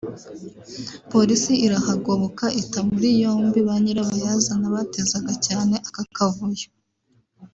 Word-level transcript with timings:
Polisi 1.11 1.53
irahagoboka 1.65 2.45
ita 2.61 2.79
muri 2.89 3.09
yombi 3.21 3.59
ba 3.67 3.75
nyirabayazana 3.83 4.65
batezaga 4.75 5.33
cyane 5.47 5.75
ako 5.87 6.01
kavuyo 6.15 6.67